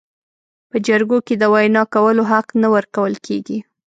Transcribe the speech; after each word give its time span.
په 0.69 0.77
جرګو 0.87 1.17
کې 1.27 1.35
د 1.37 1.43
وینا 1.53 1.83
کولو 1.93 2.23
حق 2.31 2.47
نه 2.61 2.67
ورکول 2.75 3.13
کیږي. 3.25 3.59